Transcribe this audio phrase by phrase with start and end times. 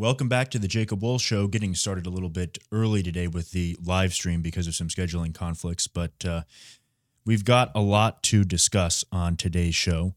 [0.00, 1.46] Welcome back to the Jacob Wohl Show.
[1.46, 5.34] Getting started a little bit early today with the live stream because of some scheduling
[5.34, 6.44] conflicts, but uh,
[7.26, 10.14] we've got a lot to discuss on today's show.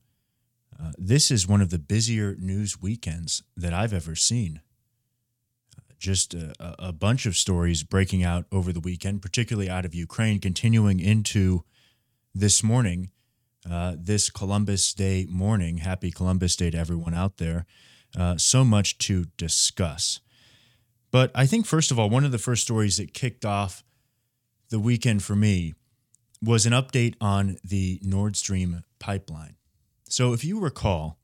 [0.81, 4.61] Uh, this is one of the busier news weekends that I've ever seen.
[5.99, 10.39] Just a, a bunch of stories breaking out over the weekend, particularly out of Ukraine,
[10.39, 11.65] continuing into
[12.33, 13.11] this morning,
[13.69, 15.79] uh, this Columbus Day morning.
[15.79, 17.65] Happy Columbus Day to everyone out there.
[18.17, 20.19] Uh, so much to discuss.
[21.11, 23.83] But I think, first of all, one of the first stories that kicked off
[24.69, 25.73] the weekend for me
[26.41, 29.55] was an update on the Nord Stream pipeline.
[30.09, 31.17] So, if you recall,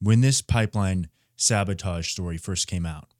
[0.00, 3.14] when this pipeline sabotage story first came out,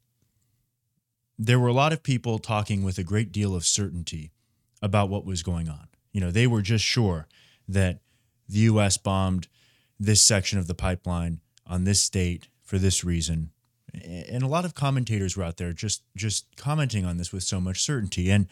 [1.38, 4.32] there were a lot of people talking with a great deal of certainty
[4.82, 5.88] about what was going on.
[6.12, 7.26] You know, they were just sure
[7.66, 8.00] that
[8.48, 8.96] the U.S.
[8.96, 9.48] bombed
[9.98, 13.50] this section of the pipeline on this date for this reason.
[13.92, 17.60] And a lot of commentators were out there just just commenting on this with so
[17.60, 18.30] much certainty.
[18.30, 18.48] And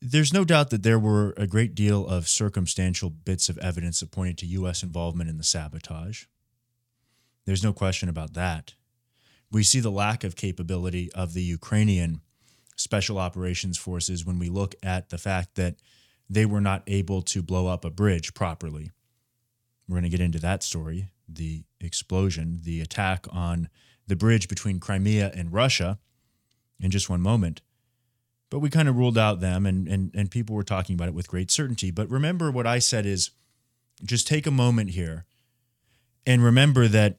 [0.00, 4.10] there's no doubt that there were a great deal of circumstantial bits of evidence that
[4.10, 4.82] pointed to U.S.
[4.82, 6.24] involvement in the sabotage.
[7.46, 8.74] There's no question about that.
[9.50, 12.20] We see the lack of capability of the Ukrainian
[12.76, 15.76] special operations forces when we look at the fact that
[16.28, 18.90] they were not able to blow up a bridge properly.
[19.86, 23.68] We're going to get into that story the explosion, the attack on
[24.06, 25.98] the bridge between Crimea and Russia
[26.80, 27.60] in just one moment.
[28.50, 31.14] But we kind of ruled out them and, and, and people were talking about it
[31.14, 31.90] with great certainty.
[31.90, 33.30] But remember what I said is
[34.04, 35.24] just take a moment here
[36.26, 37.18] and remember that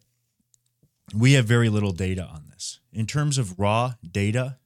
[1.16, 2.80] we have very little data on this.
[2.92, 4.58] In terms of raw data,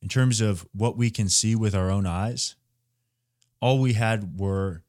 [0.00, 2.56] in terms of what we can see with our own eyes,
[3.60, 4.82] all we had were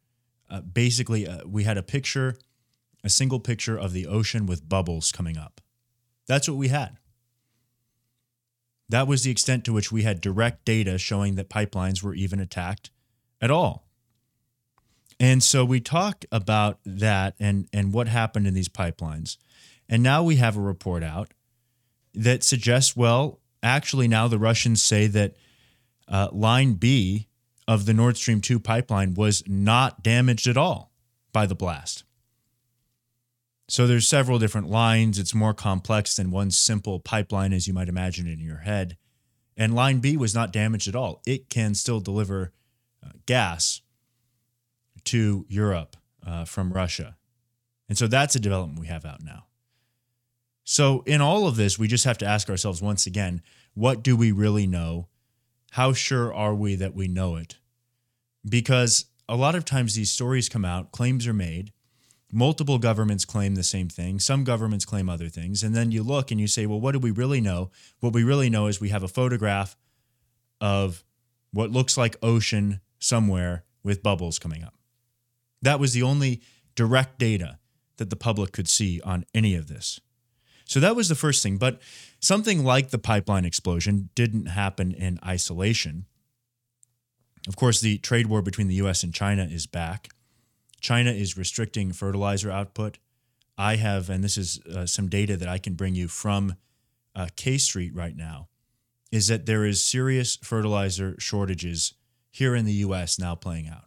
[0.49, 2.35] uh, basically uh, we had a picture
[3.05, 5.61] a single picture of the ocean with bubbles coming up.
[6.27, 6.97] That's what we had.
[8.89, 12.39] That was the extent to which we had direct data showing that pipelines were even
[12.39, 12.89] attacked
[13.39, 13.87] at all.
[15.19, 19.37] And so we talk about that and, and what happened in these pipelines.
[19.87, 21.31] And now we have a report out
[22.15, 25.35] that suggests, well, actually, now the Russians say that
[26.07, 27.27] uh, line B
[27.67, 30.91] of the Nord Stream 2 pipeline was not damaged at all
[31.31, 32.03] by the blast.
[33.67, 35.17] So there's several different lines.
[35.17, 38.97] It's more complex than one simple pipeline as you might imagine in your head.
[39.57, 41.21] And line B was not damaged at all.
[41.25, 42.51] It can still deliver
[43.03, 43.81] uh, gas
[45.05, 47.15] to Europe uh, from Russia.
[47.87, 49.45] And so that's a development we have out now.
[50.67, 53.43] So, in all of this, we just have to ask ourselves once again
[53.75, 55.09] what do we really know?
[55.71, 57.57] How sure are we that we know it?
[58.47, 61.71] Because a lot of times these stories come out, claims are made,
[62.35, 64.19] multiple governments claim the same thing.
[64.19, 65.63] Some governments claim other things.
[65.63, 67.71] And then you look and you say, well, what do we really know?
[68.01, 69.77] What we really know is we have a photograph
[70.59, 71.03] of
[71.51, 74.73] what looks like ocean somewhere with bubbles coming up.
[75.61, 76.41] That was the only
[76.75, 77.57] direct data
[77.97, 80.01] that the public could see on any of this.
[80.65, 81.57] So that was the first thing.
[81.57, 81.79] But
[82.19, 86.05] something like the pipeline explosion didn't happen in isolation.
[87.47, 90.09] Of course, the trade war between the US and China is back.
[90.81, 92.99] China is restricting fertilizer output.
[93.57, 96.55] I have, and this is uh, some data that I can bring you from
[97.15, 98.49] uh, K Street right now,
[99.11, 101.93] is that there is serious fertilizer shortages
[102.31, 103.17] here in the U.S.
[103.17, 103.85] now playing out.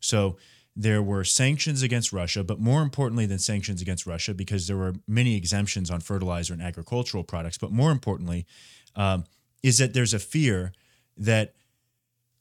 [0.00, 0.38] So
[0.74, 4.94] there were sanctions against Russia, but more importantly than sanctions against Russia, because there were
[5.06, 8.46] many exemptions on fertilizer and agricultural products, but more importantly,
[8.94, 9.24] um,
[9.62, 10.72] is that there's a fear
[11.16, 11.54] that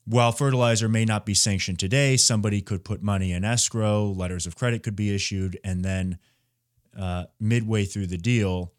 [0.09, 4.55] while fertilizer may not be sanctioned today, somebody could put money in escrow, letters of
[4.55, 6.17] credit could be issued, and then
[6.97, 8.71] uh, midway through the deal,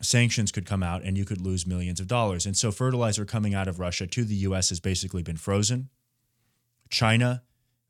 [0.00, 2.46] sanctions could come out and you could lose millions of dollars.
[2.46, 5.90] And so, fertilizer coming out of Russia to the US has basically been frozen.
[6.88, 7.42] China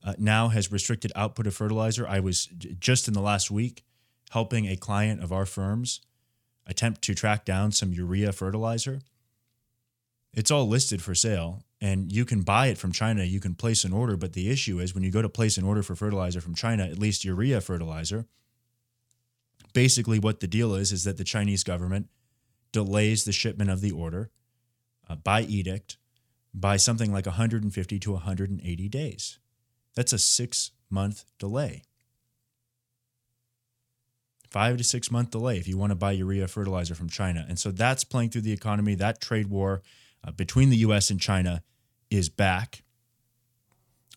[0.05, 2.07] uh, now has restricted output of fertilizer.
[2.09, 2.47] I was
[2.81, 3.85] just in the last week
[4.31, 6.01] helping a client of our firms
[6.67, 9.01] attempt to track down some urea fertilizer.
[10.35, 13.25] It's all listed for sale and you can buy it from China.
[13.25, 15.65] You can place an order, but the issue is when you go to place an
[15.65, 18.27] order for fertilizer from China, at least urea fertilizer,
[19.75, 22.09] basically what the deal is is that the Chinese government
[22.71, 24.31] delays the shipment of the order
[25.11, 25.97] uh, by edict
[26.55, 29.41] by something like 150 to 180 days.
[29.97, 31.83] That's a six month delay.
[34.49, 37.45] Five to six month delay if you want to buy urea fertilizer from China.
[37.49, 38.95] And so that's playing through the economy.
[38.95, 39.83] That trade war
[40.25, 41.65] uh, between the US and China
[42.13, 42.83] is back.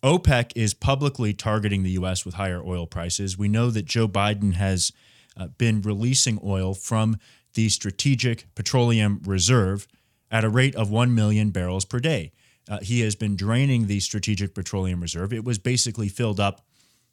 [0.04, 2.26] OPEC is publicly targeting the U.S.
[2.26, 3.38] with higher oil prices.
[3.38, 4.92] We know that Joe Biden has
[5.38, 7.18] uh, been releasing oil from
[7.56, 9.88] the Strategic Petroleum Reserve
[10.30, 12.34] at a rate of 1 million barrels per day.
[12.70, 15.34] Uh, he has been draining the Strategic Petroleum Reserve.
[15.34, 16.66] It was basically filled up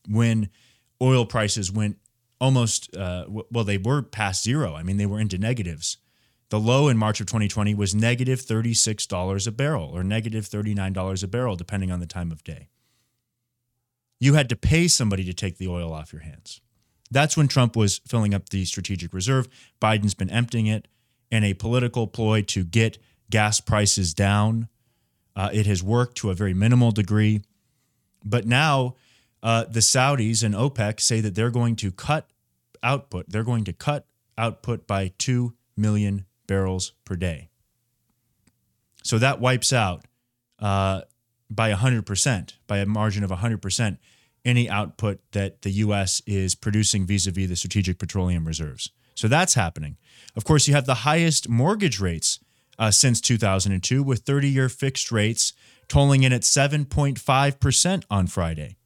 [0.08, 0.50] when
[1.00, 1.96] oil prices went
[2.40, 4.75] almost, uh, well, they were past zero.
[4.75, 5.99] I mean, they were into negatives.
[6.52, 11.26] The low in March of 2020 was negative $36 a barrel or negative $39 a
[11.26, 12.69] barrel, depending on the time of day.
[14.20, 16.60] You had to pay somebody to take the oil off your hands.
[17.10, 19.49] That's when Trump was filling up the strategic reserve.
[19.81, 20.88] Biden's been emptying it
[21.31, 22.99] in a political ploy to get
[23.31, 24.69] gas prices down.
[25.34, 27.40] Uh, it has worked to a very minimal degree.
[28.26, 28.96] But now
[29.43, 32.28] uh, the Saudis and OPEC say that they're going to cut
[32.82, 33.31] output.
[33.31, 34.04] They're going to cut
[34.37, 37.49] output by 2 million barrels per day.
[39.02, 40.04] So that wipes out
[40.58, 41.00] uh,
[41.49, 43.96] by 100%, by a margin of 100%,
[44.44, 46.20] any output that the U.S.
[46.26, 48.90] is producing vis a vis the strategic petroleum reserves.
[49.14, 49.96] So that's happening.
[50.37, 52.38] Of course, you have the highest mortgage rates
[52.78, 55.54] uh, since 2002, with 30 year fixed rates
[55.88, 58.76] tolling in at 7.5% on Friday.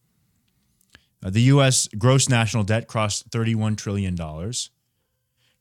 [1.25, 1.89] Uh, the U.S.
[1.99, 4.17] gross national debt crossed $31 trillion.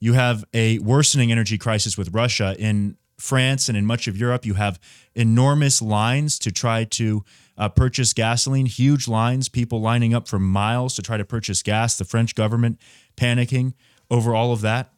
[0.06, 2.56] You have a worsening energy crisis with Russia.
[2.60, 4.80] In France and in much of Europe, you have
[5.16, 7.26] enormous lines to try to
[7.58, 11.98] uh, purchase gasoline, huge lines, people lining up for miles to try to purchase gas,
[11.98, 12.80] the French government
[13.18, 13.74] panicking
[14.12, 14.92] over all of that.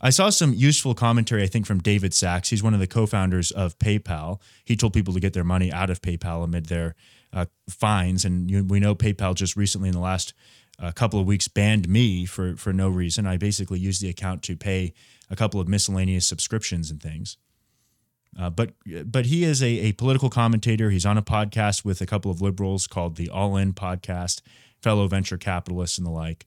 [0.00, 2.50] I saw some useful commentary, I think, from David Sacks.
[2.50, 4.40] He's one of the co founders of PayPal.
[4.64, 6.96] He told people to get their money out of PayPal amid their
[7.32, 8.24] uh, fines.
[8.24, 10.34] And you, we know PayPal just recently, in the last
[10.78, 13.26] uh, couple of weeks, banned me for, for no reason.
[13.26, 14.92] I basically used the account to pay
[15.30, 17.36] a couple of miscellaneous subscriptions and things.
[18.38, 18.72] Uh, but
[19.06, 20.90] but he is a, a political commentator.
[20.90, 24.40] He's on a podcast with a couple of liberals called the All In Podcast,
[24.82, 26.46] fellow venture capitalists and the like.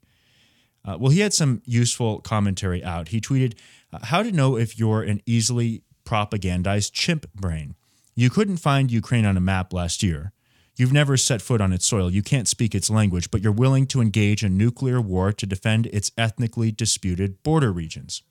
[0.84, 3.10] Uh, well, he had some useful commentary out.
[3.10, 3.58] He tweeted,
[3.92, 7.76] uh, How to know if you're an easily propagandized chimp brain.
[8.16, 10.32] You couldn't find Ukraine on a map last year.
[10.78, 12.12] You've never set foot on its soil.
[12.12, 15.88] You can't speak its language, but you're willing to engage in nuclear war to defend
[15.88, 18.22] its ethnically disputed border regions.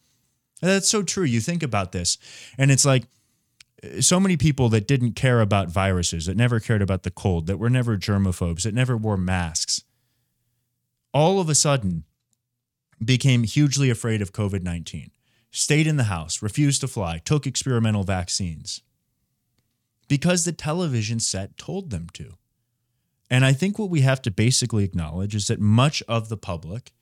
[0.63, 1.25] And that's so true.
[1.25, 2.19] You think about this,
[2.57, 3.05] and it's like
[3.83, 7.49] eh, so many people that didn't care about viruses, that never cared about the cold,
[7.49, 9.83] that were never germophobes, that never wore masks,
[11.13, 12.05] all of a sudden
[13.05, 15.11] became hugely afraid of COVID 19,
[15.51, 18.83] stayed in the house, refused to fly, took experimental vaccines
[20.09, 22.35] because the television set told them to.
[23.31, 26.93] And I think what we have to basically acknowledge is that much of the public,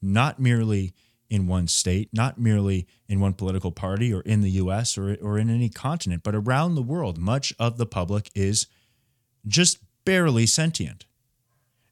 [0.00, 0.94] not merely
[1.28, 5.38] in one state, not merely in one political party or in the US or, or
[5.38, 8.66] in any continent, but around the world, much of the public is
[9.46, 11.04] just barely sentient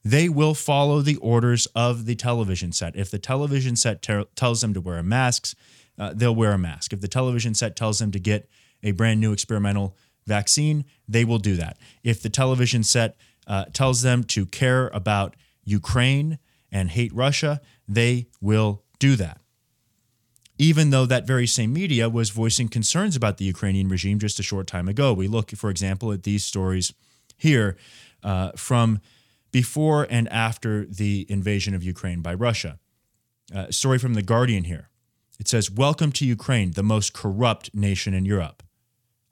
[0.05, 2.97] they will follow the orders of the television set.
[2.97, 5.55] If the television set ter- tells them to wear masks,
[5.99, 6.93] uh, they'll wear a mask.
[6.93, 8.49] If the television set tells them to get
[8.83, 9.97] a brand new experimental
[10.27, 11.77] vaccine, they will do that.
[12.03, 13.17] If the television set
[13.47, 15.35] uh, tells them to care about
[15.65, 16.39] Ukraine
[16.71, 19.41] and hate Russia, they will do that.
[20.59, 24.43] Even though that very same media was voicing concerns about the Ukrainian regime just a
[24.43, 25.13] short time ago.
[25.13, 26.93] We look, for example, at these stories
[27.37, 27.77] here
[28.23, 29.01] uh, from
[29.51, 32.79] before and after the invasion of Ukraine by Russia.
[33.55, 34.89] Uh, story from The Guardian here.
[35.39, 38.63] It says, Welcome to Ukraine, the most corrupt nation in Europe.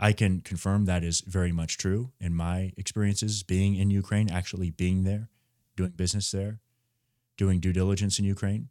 [0.03, 4.71] I can confirm that is very much true in my experiences being in Ukraine, actually
[4.71, 5.29] being there,
[5.77, 6.61] doing business there,
[7.37, 8.71] doing due diligence in Ukraine.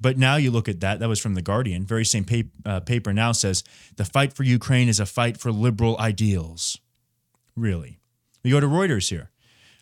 [0.00, 1.84] But now you look at that, that was from The Guardian.
[1.84, 2.24] Very same
[2.64, 3.62] uh, paper now says
[3.96, 6.78] the fight for Ukraine is a fight for liberal ideals.
[7.54, 8.00] Really.
[8.42, 9.30] We go to Reuters here.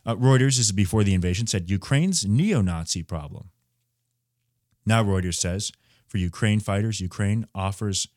[0.05, 3.51] Uh, Reuters, this is before the invasion, said Ukraine's neo Nazi problem.
[4.85, 5.71] Now, Reuters says
[6.09, 8.09] for Ukraine fighters, Ukraine offers,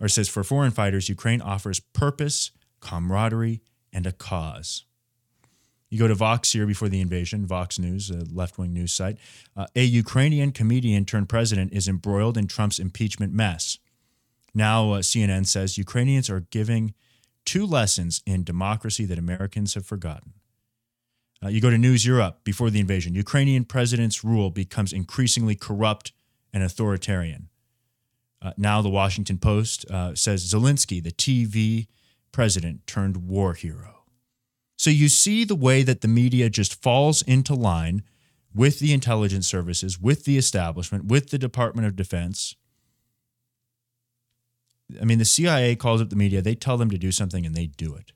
[0.00, 2.50] or says for foreign fighters, Ukraine offers purpose,
[2.80, 3.60] camaraderie,
[3.92, 4.84] and a cause.
[5.90, 9.16] You go to Vox here before the invasion, Vox News, a left wing news site.
[9.56, 13.78] Uh, a Ukrainian comedian turned president is embroiled in Trump's impeachment mess.
[14.54, 16.94] Now, uh, CNN says Ukrainians are giving
[17.46, 20.34] two lessons in democracy that Americans have forgotten.
[21.42, 23.14] Uh, you go to News Europe before the invasion.
[23.14, 26.12] Ukrainian president's rule becomes increasingly corrupt
[26.52, 27.48] and authoritarian.
[28.40, 31.88] Uh, now, the Washington Post uh, says Zelensky, the TV
[32.30, 34.04] president, turned war hero.
[34.76, 38.04] So you see the way that the media just falls into line
[38.54, 42.54] with the intelligence services, with the establishment, with the Department of Defense.
[45.00, 47.56] I mean, the CIA calls up the media, they tell them to do something, and
[47.56, 48.12] they do it.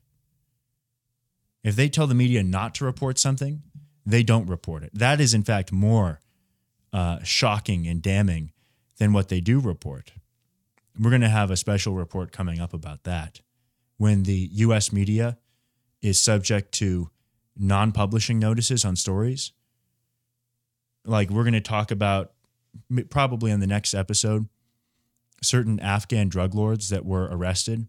[1.63, 3.61] If they tell the media not to report something,
[4.05, 4.91] they don't report it.
[4.93, 6.21] That is, in fact, more
[6.93, 8.52] uh, shocking and damning
[8.97, 10.13] than what they do report.
[10.99, 13.41] We're going to have a special report coming up about that
[13.97, 15.37] when the US media
[16.01, 17.09] is subject to
[17.57, 19.53] non publishing notices on stories.
[21.05, 22.33] Like we're going to talk about
[23.09, 24.47] probably in the next episode
[25.41, 27.87] certain Afghan drug lords that were arrested.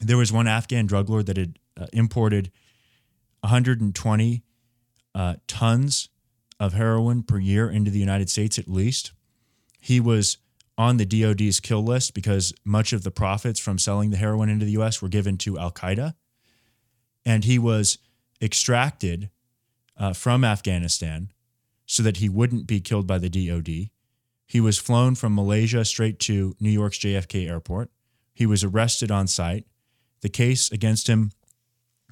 [0.00, 2.50] There was one Afghan drug lord that had uh, imported
[3.40, 4.42] 120
[5.14, 6.08] uh, tons
[6.58, 9.12] of heroin per year into the United States, at least.
[9.86, 10.38] He was
[10.76, 14.64] on the DoD's kill list because much of the profits from selling the heroin into
[14.64, 16.16] the US were given to Al Qaeda.
[17.24, 17.98] And he was
[18.42, 19.30] extracted
[19.96, 21.30] uh, from Afghanistan
[21.86, 23.90] so that he wouldn't be killed by the DoD.
[24.44, 27.92] He was flown from Malaysia straight to New York's JFK airport.
[28.34, 29.66] He was arrested on site.
[30.20, 31.30] The case against him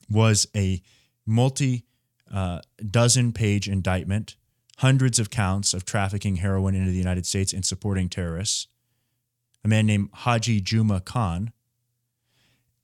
[0.09, 0.81] was a
[1.27, 1.87] multi
[2.33, 4.37] uh, dozen page indictment,
[4.79, 8.67] hundreds of counts of trafficking heroin into the United States and supporting terrorists.
[9.65, 11.53] A man named Haji Juma Khan.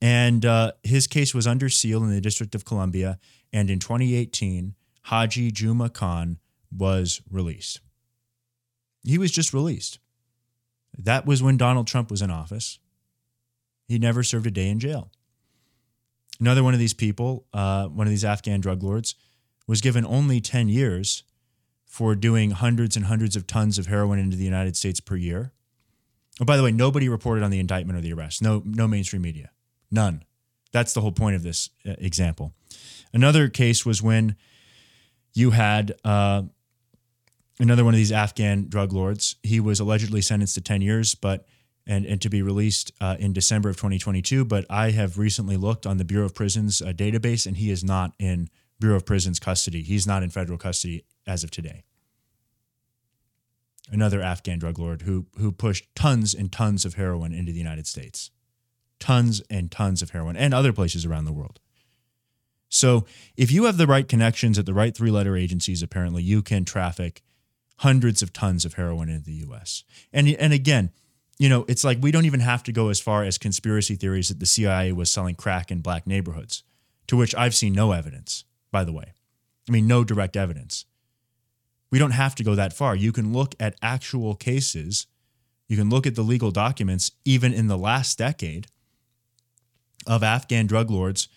[0.01, 3.19] And uh, his case was under seal in the District of Columbia.
[3.53, 6.39] And in 2018, Haji Juma Khan
[6.75, 7.81] was released.
[9.03, 9.99] He was just released.
[10.97, 12.79] That was when Donald Trump was in office.
[13.87, 15.11] He never served a day in jail.
[16.39, 19.15] Another one of these people, uh, one of these Afghan drug lords,
[19.67, 21.23] was given only 10 years
[21.91, 25.51] for doing hundreds and hundreds of tons of heroin into the United States per year.
[26.39, 28.41] Oh, by the way, nobody reported on the indictment or the arrest.
[28.41, 29.51] No, no mainstream media.
[29.91, 30.23] None.
[30.71, 32.53] That's the whole point of this uh, example.
[33.11, 34.37] Another case was when
[35.33, 36.43] you had uh,
[37.59, 39.35] another one of these Afghan drug lords.
[39.43, 41.45] He was allegedly sentenced to 10 years, but
[41.85, 44.45] and, and to be released uh, in December of 2022.
[44.45, 47.83] But I have recently looked on the Bureau of Prisons uh, database, and he is
[47.83, 49.81] not in Bureau of Prisons custody.
[49.81, 51.83] He's not in federal custody as of today.
[53.91, 57.87] Another Afghan drug lord who who pushed tons and tons of heroin into the United
[57.87, 58.31] States,
[58.99, 61.59] tons and tons of heroin, and other places around the world.
[62.69, 66.41] So, if you have the right connections at the right three letter agencies, apparently you
[66.41, 67.21] can traffic
[67.79, 69.83] hundreds of tons of heroin into the US.
[70.13, 70.91] And, and again,
[71.37, 74.29] you know, it's like we don't even have to go as far as conspiracy theories
[74.29, 76.63] that the CIA was selling crack in black neighborhoods,
[77.07, 79.13] to which I've seen no evidence, by the way.
[79.67, 80.85] I mean, no direct evidence.
[81.91, 82.95] We don't have to go that far.
[82.95, 85.07] You can look at actual cases,
[85.67, 88.67] you can look at the legal documents, even in the last decade,
[90.07, 91.27] of Afghan drug lords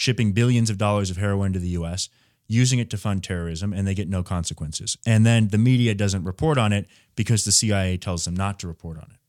[0.00, 2.08] shipping billions of dollars of heroin to the US,
[2.48, 4.96] using it to fund terrorism, and they get no consequences.
[5.04, 8.66] And then the media doesn't report on it because the CIA tells them not to
[8.66, 9.20] report on it.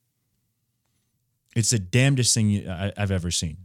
[1.60, 3.58] It's the damnedest thing I've ever seen.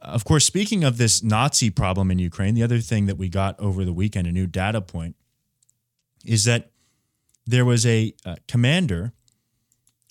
[0.00, 3.60] Of course, speaking of this Nazi problem in Ukraine, the other thing that we got
[3.60, 5.14] over the weekend, a new data point,
[6.24, 6.70] is that
[7.46, 9.12] there was a, a commander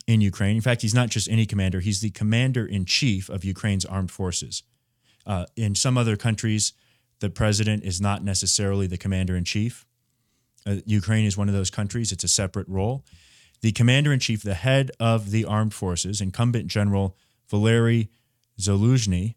[0.08, 0.56] in Ukraine.
[0.56, 4.12] In fact, he's not just any commander, he's the commander in chief of Ukraine's armed
[4.12, 4.64] forces.
[5.26, 6.74] Uh, in some other countries,
[7.20, 9.86] the president is not necessarily the commander in chief.
[10.66, 13.06] Uh, Ukraine is one of those countries, it's a separate role.
[13.62, 17.16] The commander in chief, the head of the armed forces, incumbent General
[17.50, 18.10] Valery
[18.60, 19.36] Zaluzhny,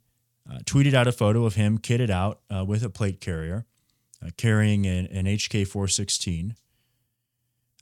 [0.51, 3.67] uh, tweeted out a photo of him kitted out uh, with a plate carrier,
[4.25, 6.57] uh, carrying an, an HK 416.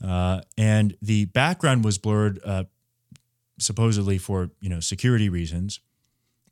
[0.02, 2.64] Uh, and the background was blurred, uh,
[3.58, 5.80] supposedly for you know security reasons.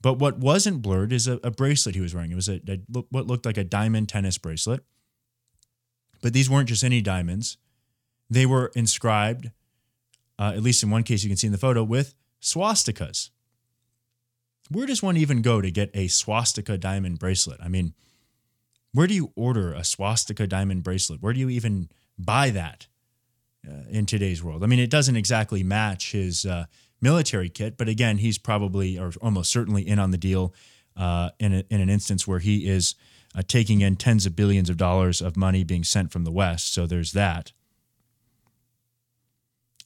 [0.02, 2.30] But what wasn't blurred is a, a bracelet he was wearing.
[2.30, 2.78] It was a, a,
[3.10, 4.82] what looked like a diamond tennis bracelet.
[6.22, 7.56] But these weren't just any diamonds;
[8.28, 9.50] they were inscribed,
[10.38, 13.30] uh, at least in one case you can see in the photo, with swastikas.
[14.70, 17.58] Where does one even go to get a swastika diamond bracelet?
[17.60, 17.94] I mean,
[18.92, 21.20] where do you order a swastika diamond bracelet?
[21.20, 22.86] Where do you even buy that
[23.68, 24.62] uh, in today's world?
[24.62, 26.66] I mean, it doesn't exactly match his uh,
[27.00, 27.76] military kit.
[27.76, 30.54] But again, he's probably or almost certainly in on the deal
[30.96, 32.94] uh, in, a, in an instance where he is
[33.34, 36.74] uh, taking in tens of billions of dollars of money being sent from the West.
[36.74, 37.52] So there's that.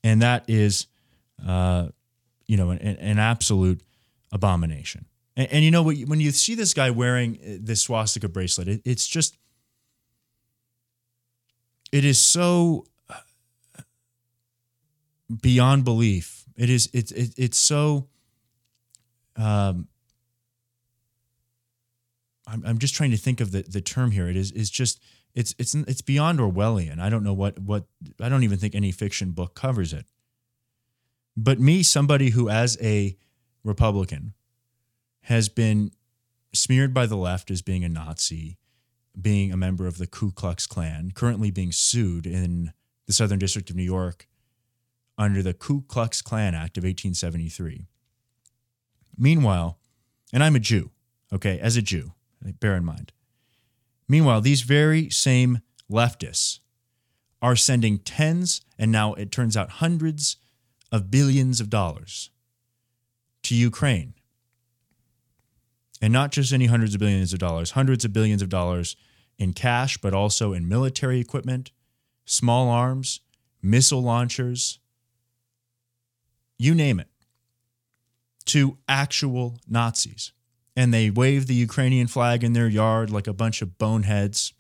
[0.03, 0.87] And that is,
[1.47, 1.89] uh,
[2.47, 3.81] you know, an, an absolute
[4.33, 5.07] abomination.
[5.37, 8.83] And, and, you know, when you see this guy wearing uh, this swastika bracelet, it,
[8.85, 9.39] it's just,
[11.91, 12.87] it is so
[15.41, 18.09] beyond belief it is it's it, it's so
[19.37, 19.89] um
[22.47, 24.29] I'm, I'm just trying to think of the, the term here.
[24.29, 25.01] It is is just
[25.35, 27.01] it's it's it's beyond Orwellian.
[27.01, 27.87] I don't know what what
[28.21, 30.07] I don't even think any fiction book covers it.
[31.37, 33.17] But me, somebody who as a
[33.65, 34.35] Republican
[35.23, 35.91] has been
[36.53, 38.59] smeared by the left as being a Nazi,
[39.21, 42.73] being a member of the Ku Klux Klan, currently being sued in
[43.07, 44.29] the Southern District of New York
[45.17, 47.87] under the Ku Klux Klan Act of 1873.
[49.17, 49.79] Meanwhile,
[50.33, 50.91] and I'm a Jew,
[51.33, 52.13] okay, as a Jew,
[52.61, 53.13] bear in mind.
[54.09, 56.59] Meanwhile, these very same leftists
[57.41, 60.37] are sending tens and now it turns out hundreds
[60.91, 62.31] of billions of dollars
[63.43, 64.15] to Ukraine.
[66.01, 68.97] And not just any hundreds of billions of dollars, hundreds of billions of dollars
[69.39, 71.71] in cash, but also in military equipment,
[72.25, 73.21] small arms,
[73.63, 74.79] missile launchers,
[76.59, 77.09] you name it,
[78.47, 80.33] to actual Nazis.
[80.77, 84.53] And they wave the Ukrainian flag in their yard like a bunch of boneheads.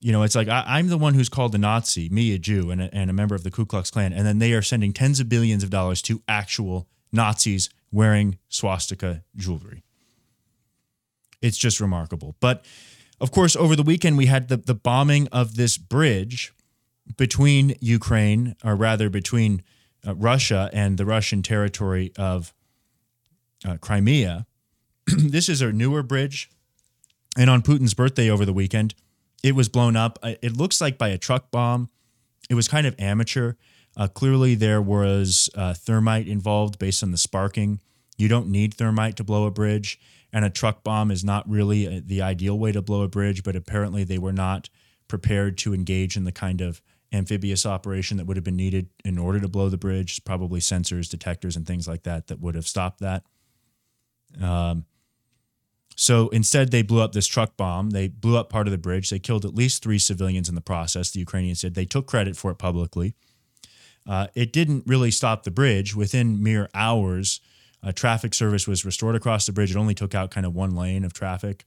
[0.00, 2.72] You know, it's like I, am the one who's called a Nazi, me, a Jew,
[2.72, 4.12] and a, and a member of the Ku Klux Klan.
[4.12, 9.22] And then they are sending tens of billions of dollars to actual Nazis wearing swastika
[9.36, 9.84] jewelry.
[11.40, 12.34] It's just remarkable.
[12.40, 12.64] But
[13.20, 16.52] of course, over the weekend, we had the, the bombing of this bridge
[17.16, 19.62] between Ukraine, or rather between
[20.06, 22.52] uh, Russia and the Russian territory of
[23.66, 24.46] uh, Crimea.
[25.06, 26.50] this is a newer bridge.
[27.36, 28.94] And on Putin's birthday over the weekend,
[29.42, 30.18] it was blown up.
[30.22, 31.88] It looks like by a truck bomb.
[32.50, 33.54] It was kind of amateur.
[33.96, 37.80] Uh, clearly, there was uh, thermite involved based on the sparking.
[38.16, 39.98] You don't need thermite to blow a bridge,
[40.32, 43.08] and a truck bomb is not really a, uh, the ideal way to blow a
[43.08, 44.70] bridge, but apparently, they were not
[45.08, 46.80] prepared to engage in the kind of
[47.12, 51.10] amphibious operation that would have been needed in order to blow the bridge, probably sensors,
[51.10, 53.24] detectors, and things like that that would have stopped that.
[54.40, 54.86] Um,
[55.94, 57.90] so instead, they blew up this truck bomb.
[57.90, 59.10] They blew up part of the bridge.
[59.10, 61.10] They killed at least three civilians in the process.
[61.10, 63.14] The Ukrainians said they took credit for it publicly.
[64.08, 65.94] Uh, it didn't really stop the bridge.
[65.94, 67.40] Within mere hours,
[67.82, 69.70] uh, traffic service was restored across the bridge.
[69.70, 71.64] It only took out kind of one lane of traffic.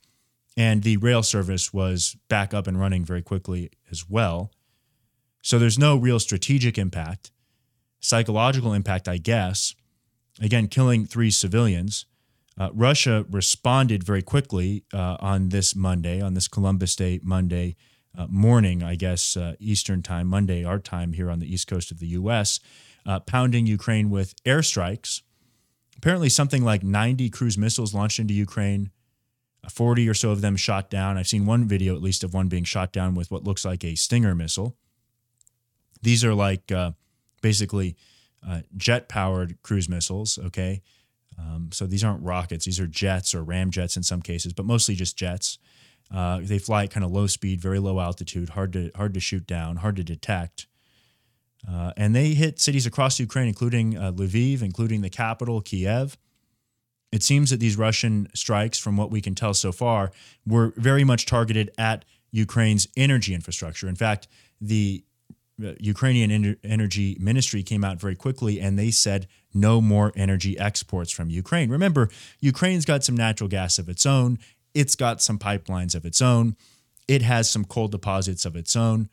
[0.57, 4.51] And the rail service was back up and running very quickly as well.
[5.45, 7.29] So there's no real strategic impact.
[7.99, 9.75] Psychological impact, I guess.
[10.41, 12.07] Again, killing three civilians.
[12.57, 17.75] Uh, Russia responded very quickly uh, on this Monday, on this Columbus Day Monday
[18.17, 21.91] uh, morning, I guess, uh, Eastern time, Monday, our time here on the east coast
[21.91, 22.59] of the U.S.,
[23.05, 25.21] uh, pounding Ukraine with airstrikes.
[25.95, 28.89] Apparently, something like 90 cruise missiles launched into Ukraine,
[29.63, 31.19] uh, 40 or so of them shot down.
[31.19, 33.83] I've seen one video, at least, of one being shot down with what looks like
[33.83, 34.75] a Stinger missile.
[36.05, 36.91] These are like uh,
[37.41, 37.95] basically
[38.47, 40.83] uh, jet powered cruise missiles, okay?
[41.39, 44.93] Um, so these aren't rockets, these are jets or ramjets in some cases, but mostly
[44.93, 45.57] just jets.
[46.13, 49.19] Uh, they fly at kind of low speed, very low altitude, hard to hard to
[49.19, 50.67] shoot down, hard to detect.
[51.67, 56.17] Uh, and they hit cities across Ukraine, including uh, Lviv, including the capital, Kiev.
[57.11, 60.11] It seems that these Russian strikes, from what we can tell so far,
[60.45, 63.87] were very much targeted at Ukraine's energy infrastructure.
[63.87, 64.27] In fact,
[64.61, 65.03] the
[65.57, 71.29] Ukrainian energy ministry came out very quickly and they said no more energy exports from
[71.29, 71.69] Ukraine.
[71.69, 74.37] Remember, Ukraine's got some natural gas of its own,
[74.73, 76.55] it's got some pipelines of its own,
[77.07, 79.09] it has some coal deposits of its own.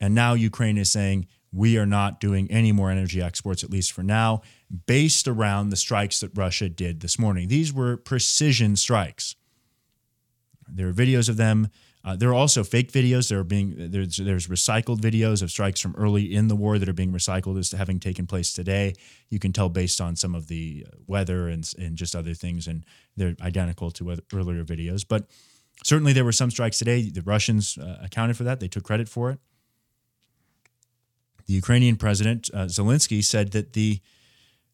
[0.00, 3.92] And now Ukraine is saying we are not doing any more energy exports, at least
[3.92, 4.42] for now,
[4.86, 7.48] based around the strikes that Russia did this morning.
[7.48, 9.34] These were precision strikes.
[10.68, 11.68] There are videos of them
[12.04, 13.28] uh, there are also fake videos.
[13.28, 16.88] There are being there's there's recycled videos of strikes from early in the war that
[16.88, 18.94] are being recycled as having taken place today.
[19.30, 22.66] You can tell based on some of the uh, weather and and just other things,
[22.66, 22.84] and
[23.16, 25.04] they're identical to earlier videos.
[25.06, 25.26] But
[25.84, 27.10] certainly there were some strikes today.
[27.10, 28.60] The Russians uh, accounted for that.
[28.60, 29.40] They took credit for it.
[31.46, 34.00] The Ukrainian president uh, Zelensky said that the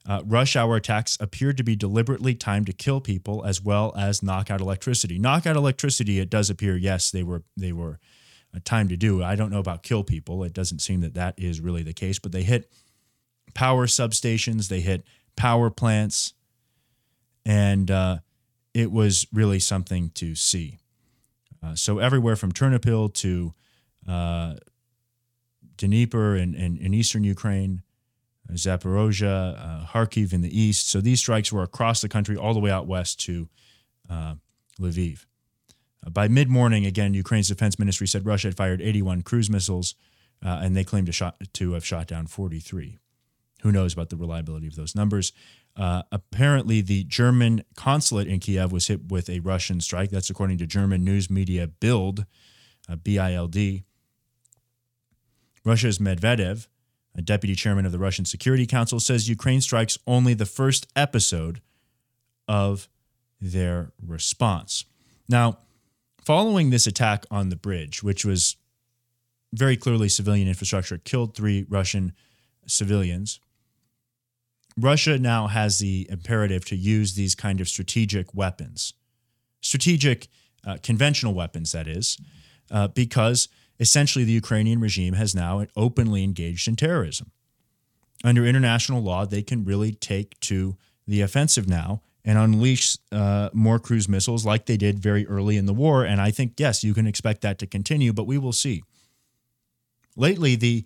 [0.06, 4.22] uh, rush hour attacks appeared to be deliberately timed to kill people as well as
[4.22, 5.18] knock out electricity.
[5.18, 7.98] Knock out electricity, it does appear, yes, they were they were
[8.54, 9.22] uh, timed to do.
[9.22, 10.44] I don't know about kill people.
[10.44, 12.18] It doesn't seem that that is really the case.
[12.18, 12.70] But they hit
[13.54, 15.04] power substations, they hit
[15.36, 16.34] power plants,
[17.46, 18.18] and uh,
[18.74, 20.78] it was really something to see.
[21.62, 23.54] Uh, so everywhere from Ternopil to
[24.06, 24.56] uh,
[25.78, 27.82] Dnieper in, in eastern Ukraine
[28.52, 30.88] Zaporozhye, uh, Kharkiv in the east.
[30.88, 33.48] So these strikes were across the country, all the way out west to
[34.10, 34.34] uh,
[34.80, 35.26] Lviv.
[36.06, 39.94] Uh, by mid morning, again, Ukraine's defense ministry said Russia had fired 81 cruise missiles,
[40.44, 42.98] uh, and they claimed to, shot, to have shot down 43.
[43.62, 45.32] Who knows about the reliability of those numbers?
[45.74, 50.10] Uh, apparently, the German consulate in Kiev was hit with a Russian strike.
[50.10, 52.26] That's according to German news media Bild,
[52.88, 53.84] uh, B I L D.
[55.64, 56.68] Russia's Medvedev
[57.14, 61.60] a deputy chairman of the Russian Security Council, says Ukraine strikes only the first episode
[62.48, 62.88] of
[63.40, 64.84] their response.
[65.28, 65.58] Now,
[66.24, 68.56] following this attack on the bridge, which was
[69.52, 72.12] very clearly civilian infrastructure, killed three Russian
[72.66, 73.40] civilians.
[74.76, 78.94] Russia now has the imperative to use these kind of strategic weapons,
[79.60, 80.28] strategic
[80.66, 82.18] uh, conventional weapons, that is,
[82.70, 87.30] uh, because essentially the Ukrainian regime has now openly engaged in terrorism.
[88.22, 93.78] Under international law, they can really take to the offensive now and unleash uh, more
[93.78, 96.04] cruise missiles like they did very early in the war.
[96.04, 98.82] And I think, yes, you can expect that to continue, but we will see.
[100.16, 100.84] Lately, the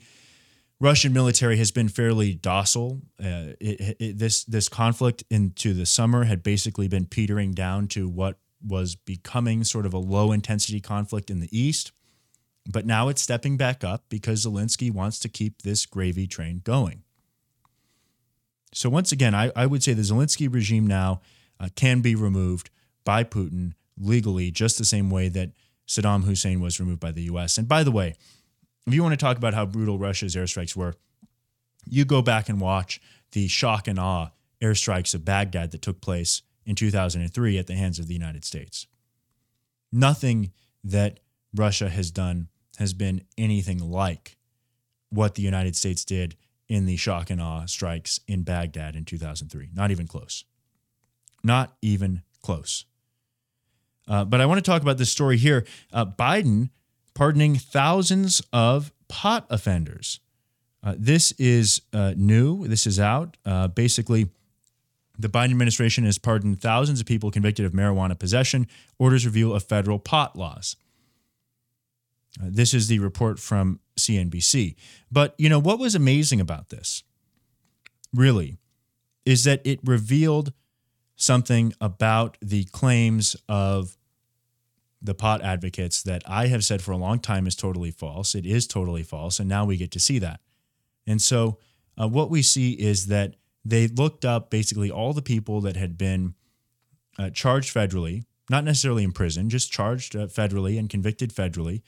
[0.80, 3.02] Russian military has been fairly docile.
[3.20, 8.08] Uh, it, it, this this conflict into the summer had basically been petering down to
[8.08, 11.92] what was becoming sort of a low intensity conflict in the east,
[12.68, 17.02] but now it's stepping back up because Zelensky wants to keep this gravy train going.
[18.74, 21.22] So once again, I, I would say the Zelensky regime now
[21.58, 22.68] uh, can be removed
[23.04, 25.52] by Putin legally, just the same way that
[25.86, 27.56] Saddam Hussein was removed by the U.S.
[27.56, 28.14] And by the way,
[28.86, 30.94] if you want to talk about how brutal Russia's airstrikes were,
[31.86, 33.00] you go back and watch
[33.32, 34.28] the shock and awe
[34.60, 38.86] airstrikes of Baghdad that took place in 2003 at the hands of the United States.
[39.90, 40.52] Nothing
[40.84, 41.20] that
[41.54, 42.48] Russia has done
[42.78, 44.36] has been anything like
[45.10, 46.36] what the United States did
[46.68, 49.70] in the shock and awe strikes in Baghdad in 2003.
[49.74, 50.44] Not even close.
[51.42, 52.84] Not even close.
[54.06, 55.66] Uh, but I want to talk about this story here.
[55.92, 56.70] Uh, Biden
[57.14, 60.20] pardoning thousands of pot offenders.
[60.82, 62.68] Uh, this is uh, new.
[62.68, 63.36] This is out.
[63.44, 64.28] Uh, basically,
[65.18, 68.68] the Biden administration has pardoned thousands of people convicted of marijuana possession,
[69.00, 70.76] orders review of federal pot laws.
[72.40, 74.76] This is the report from CNBC.
[75.10, 77.02] But, you know, what was amazing about this,
[78.14, 78.58] really,
[79.24, 80.52] is that it revealed
[81.16, 83.96] something about the claims of
[85.02, 88.34] the pot advocates that I have said for a long time is totally false.
[88.34, 89.38] It is totally false.
[89.38, 90.40] And now we get to see that.
[91.06, 91.58] And so,
[92.00, 95.98] uh, what we see is that they looked up basically all the people that had
[95.98, 96.34] been
[97.18, 101.82] uh, charged federally, not necessarily in prison, just charged uh, federally and convicted federally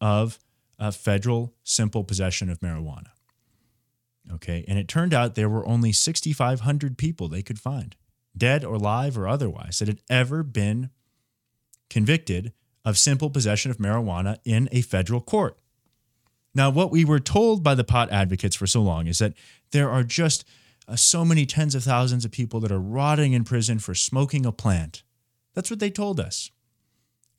[0.00, 0.38] of
[0.78, 3.08] a federal simple possession of marijuana.
[4.32, 4.64] Okay.
[4.68, 7.96] And it turned out there were only 6,500 people they could find,
[8.36, 10.90] dead or alive or otherwise, that had ever been
[11.88, 12.52] convicted
[12.84, 15.58] of simple possession of marijuana in a federal court.
[16.54, 19.34] Now, what we were told by the pot advocates for so long is that
[19.70, 20.44] there are just
[20.88, 24.44] uh, so many tens of thousands of people that are rotting in prison for smoking
[24.44, 25.02] a plant.
[25.54, 26.50] That's what they told us.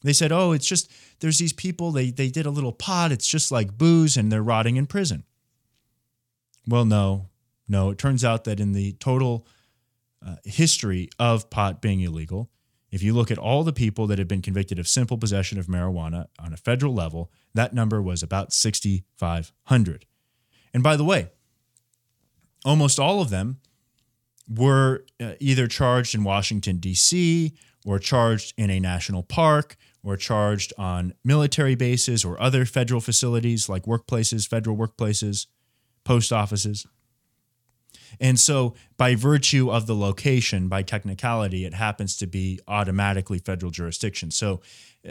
[0.03, 3.27] They said, "Oh, it's just there's these people they they did a little pot, it's
[3.27, 5.23] just like booze and they're rotting in prison."
[6.67, 7.27] Well, no.
[7.67, 9.47] No, it turns out that in the total
[10.25, 12.49] uh, history of pot being illegal,
[12.91, 15.67] if you look at all the people that have been convicted of simple possession of
[15.67, 20.05] marijuana on a federal level, that number was about 6,500.
[20.73, 21.29] And by the way,
[22.65, 23.59] almost all of them
[24.49, 27.53] were uh, either charged in Washington, D.C.,
[27.85, 33.69] or charged in a national park, or charged on military bases or other federal facilities
[33.69, 35.47] like workplaces, federal workplaces,
[36.03, 36.87] post offices.
[38.19, 43.71] And so, by virtue of the location, by technicality, it happens to be automatically federal
[43.71, 44.31] jurisdiction.
[44.31, 44.61] So,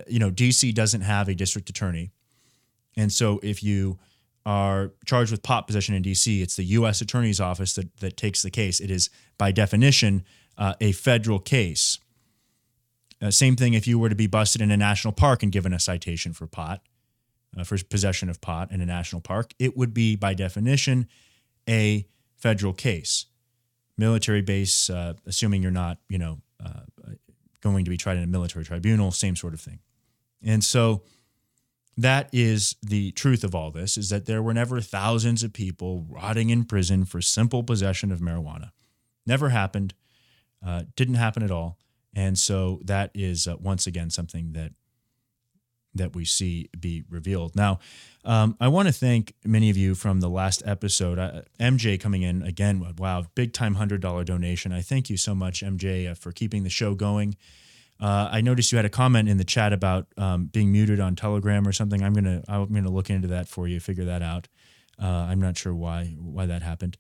[0.07, 2.11] you know, DC doesn't have a district attorney.
[2.96, 3.98] And so, if you
[4.44, 7.00] are charged with pot possession in DC, it's the U.S.
[7.00, 8.81] Attorney's Office that, that takes the case.
[8.81, 10.24] It is, by definition,
[10.59, 11.98] uh, a federal case.
[13.22, 15.72] Uh, same thing if you were to be busted in a national park and given
[15.72, 16.83] a citation for pot,
[17.56, 21.06] uh, for possession of pot in a national park, it would be, by definition,
[21.68, 22.06] a
[22.37, 23.26] federal case.
[23.98, 26.80] Military base, uh, assuming you're not, you know, uh,
[27.61, 29.80] going to be tried in a military tribunal, same sort of thing.
[30.42, 31.02] And so
[31.96, 36.06] that is the truth of all this is that there were never thousands of people
[36.09, 38.70] rotting in prison for simple possession of marijuana.
[39.26, 39.92] Never happened.
[40.64, 41.78] Uh, didn't happen at all.
[42.14, 44.73] And so that is uh, once again something that
[45.94, 47.57] that we see be revealed.
[47.57, 47.81] Now,
[48.25, 51.18] um, I want to thank many of you from the last episode.
[51.18, 52.85] Uh, MJ coming in again.
[52.96, 54.73] Wow, big time hundred dollar donation.
[54.73, 57.37] I thank you so much, MJ, uh, for keeping the show going.
[58.01, 61.16] Uh, I noticed you had a comment in the chat about um, being muted on
[61.16, 62.03] Telegram or something.
[62.03, 64.49] I'm gonna I'm gonna look into that for you, figure that out.
[65.01, 66.96] Uh, I'm not sure why why that happened,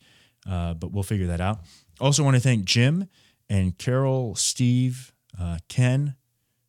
[0.48, 1.60] uh, but we'll figure that out.
[2.00, 3.08] Also, want to thank Jim
[3.50, 6.14] and Carol, Steve, uh, Ken,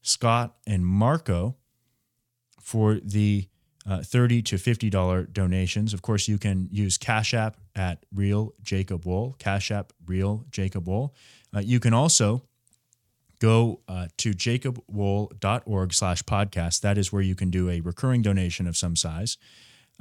[0.01, 1.55] Scott, and Marco
[2.59, 3.47] for the
[3.87, 5.93] uh, 30 to $50 donations.
[5.93, 10.87] Of course, you can use Cash App at Real Jacob Wohl, Cash App Real Jacob
[10.87, 11.13] Wohl.
[11.55, 12.43] Uh, you can also
[13.39, 16.81] go uh, to jacobwohl.org slash podcast.
[16.81, 19.37] That is where you can do a recurring donation of some size.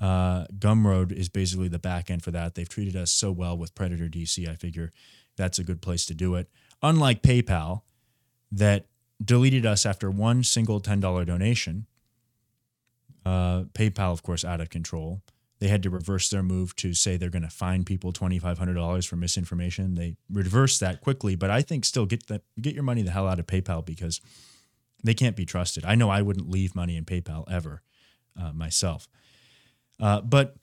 [0.01, 2.55] Uh, Gumroad is basically the back end for that.
[2.55, 4.49] They've treated us so well with Predator DC.
[4.49, 4.93] I figure
[5.37, 6.49] that's a good place to do it.
[6.83, 7.83] Unlike PayPal,
[8.51, 8.87] that
[9.23, 11.87] deleted us after one single $10 donation.
[13.25, 15.21] Uh, PayPal, of course, out of control.
[15.59, 19.17] They had to reverse their move to say they're going to fine people $2,500 for
[19.17, 19.95] misinformation.
[19.95, 23.29] They reversed that quickly, but I think still get that get your money the hell
[23.29, 24.23] out of PayPal because
[25.05, 25.85] they can't be trusted.
[25.85, 27.83] I know I wouldn't leave money in PayPal ever
[28.41, 29.07] uh, myself.
[30.01, 30.57] Uh, but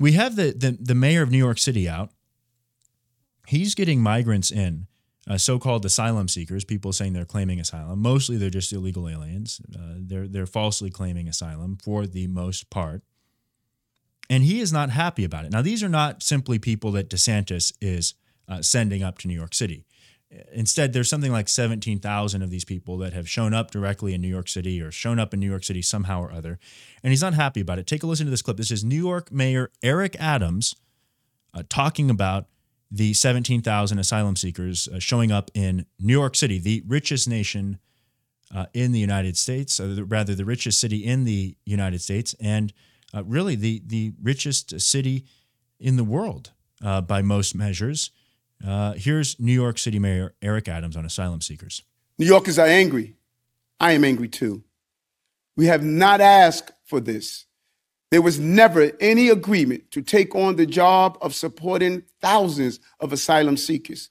[0.00, 2.10] we have the, the the mayor of New York City out.
[3.46, 4.88] He's getting migrants in,
[5.28, 8.00] uh, so-called asylum seekers, people saying they're claiming asylum.
[8.00, 9.60] Mostly they're just illegal aliens.
[9.74, 13.02] Uh, they're they're falsely claiming asylum for the most part.
[14.28, 15.52] And he is not happy about it.
[15.52, 18.14] Now, these are not simply people that DeSantis is
[18.48, 19.84] uh, sending up to New York City.
[20.52, 24.28] Instead, there's something like 17,000 of these people that have shown up directly in New
[24.28, 26.58] York City or shown up in New York City somehow or other.
[27.02, 27.86] And he's not happy about it.
[27.86, 28.56] Take a listen to this clip.
[28.56, 30.74] This is New York Mayor Eric Adams
[31.52, 32.46] uh, talking about
[32.94, 37.78] the 17,000 asylum seekers uh, showing up in New York City, the richest nation
[38.54, 42.72] uh, in the United States, or rather, the richest city in the United States, and
[43.14, 45.24] uh, really the the richest city
[45.80, 46.52] in the world
[46.84, 48.10] uh, by most measures.
[48.64, 51.82] Uh, here's New York City Mayor Eric Adams on asylum seekers.
[52.18, 53.16] New Yorkers are angry.
[53.80, 54.62] I am angry too.
[55.56, 57.46] We have not asked for this.
[58.12, 63.56] There was never any agreement to take on the job of supporting thousands of asylum
[63.56, 64.10] seekers.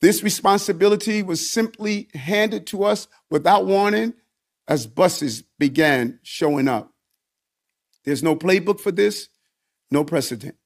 [0.00, 4.14] This responsibility was simply handed to us without warning
[4.66, 6.94] as buses began showing up.
[8.06, 9.28] There's no playbook for this,
[9.90, 10.56] no precedent.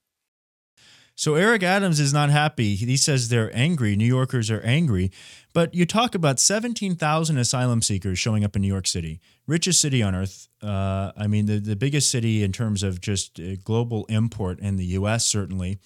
[1.21, 2.77] So Eric Adams is not happy.
[2.77, 3.95] He says they're angry.
[3.95, 5.13] New Yorkers are angry.
[5.53, 10.03] But you talk about 17,000 asylum seekers showing up in New York City, richest city
[10.03, 10.49] on earth.
[10.63, 14.77] Uh, I mean, the, the biggest city in terms of just uh, global import in
[14.77, 15.79] the U.S., certainly.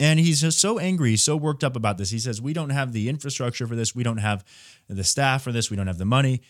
[0.00, 2.10] And he's just so angry, he's so worked up about this.
[2.10, 3.94] He says, We don't have the infrastructure for this.
[3.94, 4.44] We don't have
[4.88, 5.70] the staff for this.
[5.70, 6.42] We don't have the money.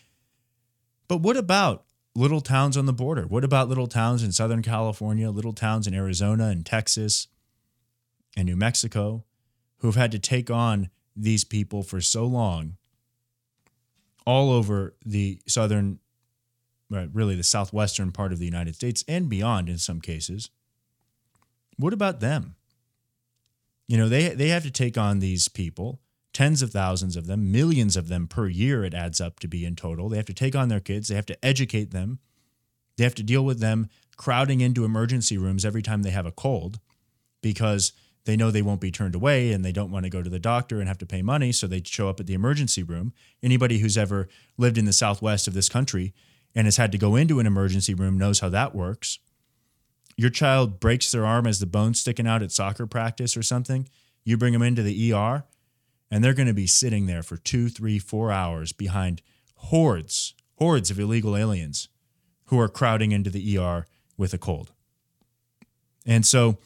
[1.06, 3.26] But what about little towns on the border?
[3.26, 7.28] What about little towns in Southern California, little towns in Arizona and Texas
[8.36, 9.24] and New Mexico
[9.78, 12.76] who have had to take on these people for so long
[14.24, 15.98] all over the southern,
[16.90, 20.50] really the southwestern part of the United States and beyond in some cases?
[21.76, 22.54] What about them?
[23.88, 26.00] You know, they, they have to take on these people
[26.32, 29.64] tens of thousands of them, millions of them per year, it adds up to be
[29.64, 30.08] in total.
[30.08, 32.18] They have to take on their kids, they have to educate them,
[32.96, 36.32] they have to deal with them crowding into emergency rooms every time they have a
[36.32, 36.78] cold
[37.42, 37.92] because
[38.24, 40.38] they know they won't be turned away and they don't want to go to the
[40.38, 41.50] doctor and have to pay money.
[41.50, 43.12] So they show up at the emergency room.
[43.42, 46.14] Anybody who's ever lived in the southwest of this country
[46.54, 49.18] and has had to go into an emergency room knows how that works.
[50.16, 53.88] Your child breaks their arm as the bone's sticking out at soccer practice or something.
[54.24, 55.44] You bring them into the ER
[56.10, 59.22] and they're going to be sitting there for two, three, four hours behind
[59.56, 61.88] hordes, hordes of illegal aliens
[62.46, 64.70] who are crowding into the ER with a cold.
[66.04, 66.58] And so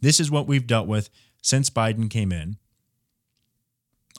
[0.00, 1.10] this is what we've dealt with
[1.42, 2.56] since Biden came in.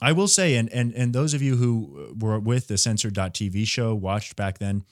[0.00, 3.94] I will say, and and and those of you who were with the censored.tv show,
[3.94, 4.84] watched back then,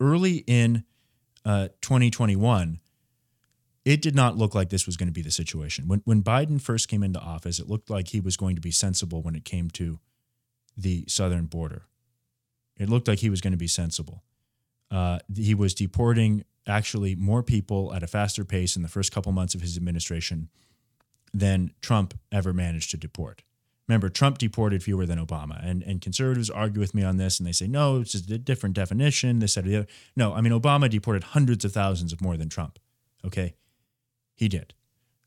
[0.00, 0.84] early in
[1.44, 2.78] uh, 2021,
[3.84, 5.88] it did not look like this was going to be the situation.
[5.88, 8.70] When when Biden first came into office, it looked like he was going to be
[8.70, 9.98] sensible when it came to
[10.76, 11.86] the southern border.
[12.76, 14.22] It looked like he was going to be sensible.
[14.90, 19.32] Uh, he was deporting actually more people at a faster pace in the first couple
[19.32, 20.48] months of his administration
[21.32, 23.42] than Trump ever managed to deport.
[23.88, 27.46] Remember, Trump deported fewer than Obama, and and conservatives argue with me on this, and
[27.46, 29.40] they say no, it's a different definition.
[29.40, 29.86] This, that, or the other.
[30.16, 32.78] No, I mean Obama deported hundreds of thousands of more than Trump.
[33.24, 33.54] Okay,
[34.34, 34.72] he did.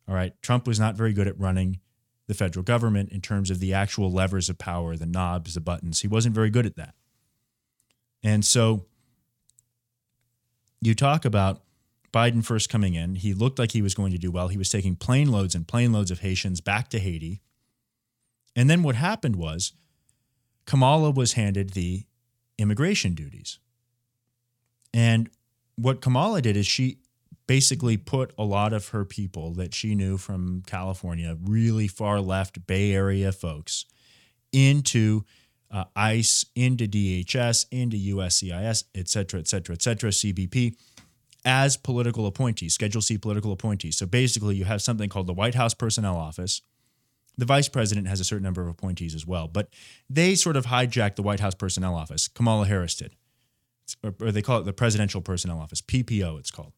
[0.07, 0.33] All right.
[0.41, 1.79] Trump was not very good at running
[2.27, 6.01] the federal government in terms of the actual levers of power, the knobs, the buttons.
[6.01, 6.95] He wasn't very good at that.
[8.23, 8.85] And so
[10.81, 11.63] you talk about
[12.13, 13.15] Biden first coming in.
[13.15, 14.47] He looked like he was going to do well.
[14.47, 17.41] He was taking plane loads and plane loads of Haitians back to Haiti.
[18.55, 19.73] And then what happened was
[20.65, 22.05] Kamala was handed the
[22.57, 23.59] immigration duties.
[24.93, 25.29] And
[25.75, 26.97] what Kamala did is she
[27.45, 32.67] basically put a lot of her people that she knew from California, really far left
[32.67, 33.85] Bay Area folks,
[34.51, 35.23] into
[35.71, 40.75] uh, ICE, into DHS, into USCIS, et cetera, et cetera, et cetera, CBP,
[41.45, 43.97] as political appointees, Schedule C political appointees.
[43.97, 46.61] So basically, you have something called the White House Personnel Office.
[47.37, 49.69] The vice president has a certain number of appointees as well, but
[50.09, 52.27] they sort of hijacked the White House Personnel Office.
[52.27, 53.15] Kamala Harris did,
[54.03, 56.73] or, or they call it the Presidential Personnel Office, PPO, it's called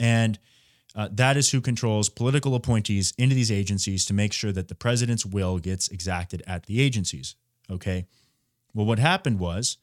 [0.00, 0.38] And
[0.94, 4.74] uh, that is who controls political appointees into these agencies to make sure that the
[4.74, 7.36] president's will gets exacted at the agencies.
[7.70, 8.06] Okay.
[8.74, 9.78] Well, what happened was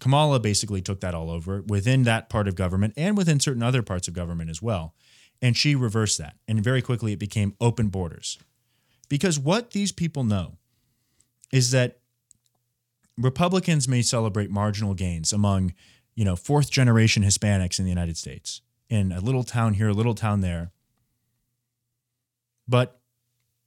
[0.00, 3.82] Kamala basically took that all over within that part of government and within certain other
[3.82, 4.94] parts of government as well.
[5.42, 6.36] And she reversed that.
[6.46, 8.38] And very quickly it became open borders.
[9.08, 10.58] Because what these people know
[11.52, 11.98] is that
[13.16, 15.74] Republicans may celebrate marginal gains among,
[16.14, 19.94] you know, fourth generation Hispanics in the United States, in a little town here, a
[19.94, 20.70] little town there.
[22.68, 22.97] But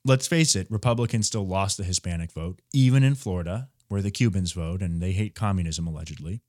[0.06, 4.54] let's face it, Republicans still lost the Hispanic vote, even in Florida, where the Cubans
[4.54, 6.42] vote and they hate communism allegedly.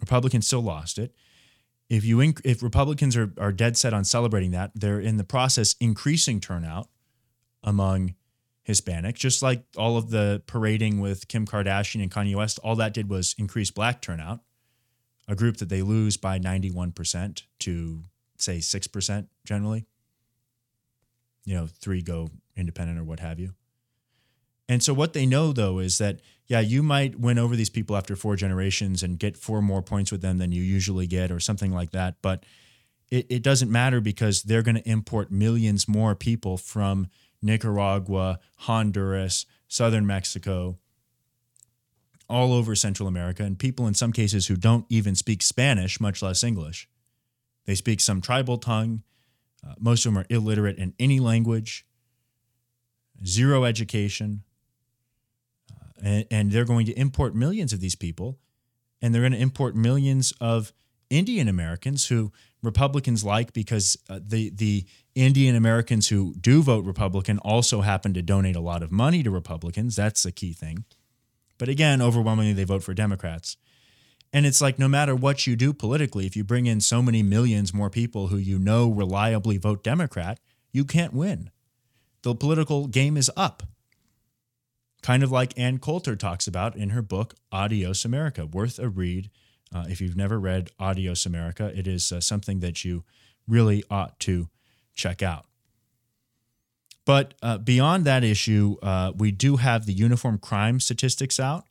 [0.00, 1.14] Republicans still lost it.
[1.88, 5.24] If you inc- if Republicans are, are dead set on celebrating that, they're in the
[5.24, 6.88] process increasing turnout
[7.64, 8.14] among
[8.62, 12.94] Hispanic, just like all of the parading with Kim Kardashian and Kanye West, all that
[12.94, 14.40] did was increase black turnout,
[15.26, 18.04] a group that they lose by 91% to
[18.36, 19.86] say 6% generally.
[21.44, 23.54] You know, three go independent or what have you.
[24.68, 27.96] And so what they know though is that, yeah, you might win over these people
[27.96, 31.40] after four generations and get four more points with them than you usually get or
[31.40, 32.16] something like that.
[32.22, 32.44] But
[33.10, 37.08] it, it doesn't matter because they're going to import millions more people from
[37.42, 40.78] Nicaragua, Honduras, southern Mexico,
[42.28, 46.22] all over Central America, and people in some cases who don't even speak Spanish, much
[46.22, 46.88] less English.
[47.66, 49.02] They speak some tribal tongue.
[49.66, 51.84] Uh, most of them are illiterate in any language,
[53.24, 54.42] zero education.
[55.70, 58.38] Uh, and, and they're going to import millions of these people,
[59.02, 60.72] and they're going to import millions of
[61.10, 67.38] Indian Americans who Republicans like because uh, the the Indian Americans who do vote Republican
[67.38, 69.96] also happen to donate a lot of money to Republicans.
[69.96, 70.84] That's a key thing.
[71.58, 73.56] But again, overwhelmingly they vote for Democrats.
[74.32, 77.22] And it's like no matter what you do politically, if you bring in so many
[77.22, 80.38] millions more people who you know reliably vote Democrat,
[80.72, 81.50] you can't win.
[82.22, 83.62] The political game is up.
[85.02, 89.30] Kind of like Ann Coulter talks about in her book, Adios America, worth a read
[89.74, 93.04] uh, if you've never read Adios America, it is uh, something that you
[93.46, 94.48] really ought to
[94.94, 95.46] check out.
[97.04, 101.64] But uh, beyond that issue, uh, we do have the uniform crime statistics out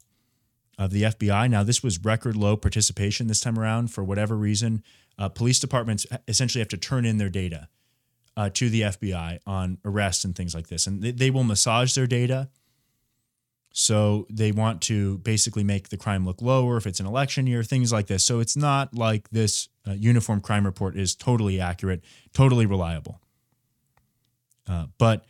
[0.77, 1.49] of the FBI.
[1.49, 4.83] Now, this was record low participation this time around for whatever reason.
[5.17, 7.67] Uh, police departments essentially have to turn in their data
[8.39, 10.87] uh, to the FBI on arrests and things like this.
[10.87, 12.49] And they, they will massage their data
[13.71, 17.63] so they want to basically make the crime look lower if it's an election year,
[17.63, 18.23] things like this.
[18.25, 22.01] So it's not like this uh, uniform crime report is totally accurate,
[22.33, 23.19] totally reliable.
[24.67, 25.25] Uh, but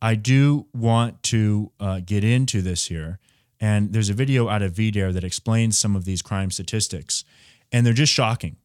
[0.00, 3.18] I do want to uh, get into this here.
[3.60, 7.24] And there's a video out of VDARE that explains some of these crime statistics,
[7.70, 8.56] and they're just shocking.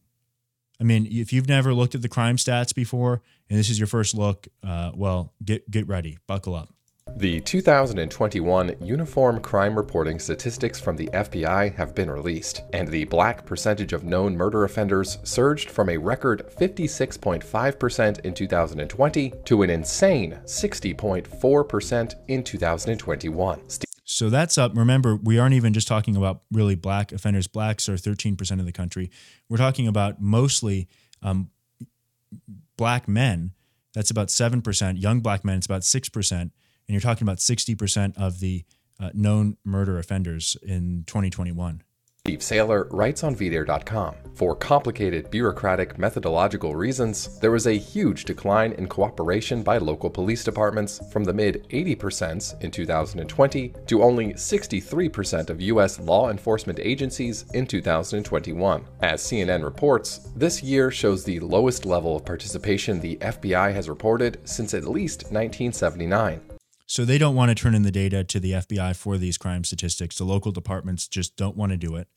[0.80, 3.88] I mean, if you've never looked at the crime stats before, and this is your
[3.88, 6.72] first look, uh, well, get get ready, buckle up.
[7.16, 13.44] The 2021 Uniform Crime Reporting statistics from the FBI have been released, and the black
[13.44, 20.38] percentage of known murder offenders surged from a record 56.5% in 2020 to an insane
[20.44, 23.60] 60.4% in 2021.
[24.04, 24.76] So that's up.
[24.76, 27.46] Remember, we aren't even just talking about really black offenders.
[27.46, 29.10] Blacks are 13% of the country.
[29.48, 30.88] We're talking about mostly
[31.22, 31.50] um,
[32.80, 33.52] black men.
[33.94, 35.00] That's about 7%.
[35.00, 36.50] Young black men, it's about 6%
[36.90, 38.64] and you're talking about 60% of the
[38.98, 41.84] uh, known murder offenders in 2021.
[42.26, 48.72] Steve Sailer writes on VDARE.com For complicated bureaucratic methodological reasons, there was a huge decline
[48.72, 55.48] in cooperation by local police departments from the mid 80% in 2020 to only 63%
[55.48, 55.98] of U.S.
[55.98, 58.84] law enforcement agencies in 2021.
[59.00, 64.40] As CNN reports, this year shows the lowest level of participation the FBI has reported
[64.44, 66.49] since at least 1979.
[66.90, 69.62] So they don't want to turn in the data to the FBI for these crime
[69.62, 70.18] statistics.
[70.18, 72.08] The local departments just don't want to do it.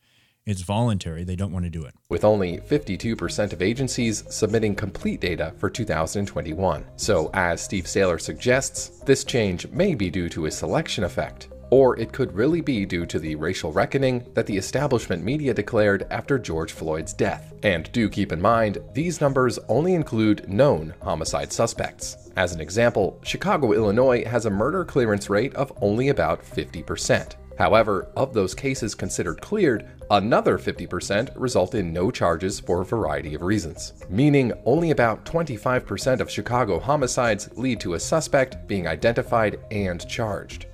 [0.48, 1.24] It's voluntary.
[1.24, 1.94] They don't want to do it.
[2.10, 6.86] With only 52% of agencies submitting complete data for 2021.
[6.95, 11.99] So, as Steve Sailer suggests, this change may be due to a selection effect or
[11.99, 16.38] it could really be due to the racial reckoning that the establishment media declared after
[16.38, 17.51] George Floyd's death.
[17.63, 22.30] And do keep in mind, these numbers only include known homicide suspects.
[22.36, 27.38] As an example, Chicago, Illinois has a murder clearance rate of only about 50%.
[27.57, 33.34] However, of those cases considered cleared, another 50% result in no charges for a variety
[33.34, 39.59] of reasons, meaning only about 25% of Chicago homicides lead to a suspect being identified
[39.71, 40.67] and charged.